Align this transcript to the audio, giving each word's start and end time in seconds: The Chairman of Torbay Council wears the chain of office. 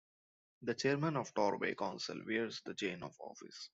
The 0.63 0.73
Chairman 0.73 1.15
of 1.15 1.31
Torbay 1.31 1.75
Council 1.75 2.23
wears 2.25 2.63
the 2.65 2.73
chain 2.73 3.03
of 3.03 3.15
office. 3.19 3.69